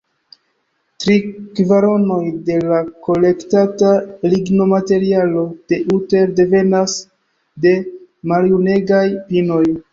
Tri 1.01 1.17
kvaronoj 1.59 2.23
de 2.47 2.55
la 2.71 2.79
kolektata 3.09 3.93
lignomaterialo 4.33 5.45
de 5.75 5.81
Utter 5.99 6.35
devenas 6.43 6.99
de 7.67 7.79
maljunegaj 8.35 9.07
pinoj. 9.33 9.65